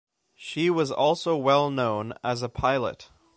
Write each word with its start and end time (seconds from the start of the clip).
She 0.33 0.71
was 0.71 0.91
also 0.91 1.35
well 1.37 1.69
known 1.69 2.15
as 2.23 2.41
a 2.41 2.49
pilot. 2.49 3.11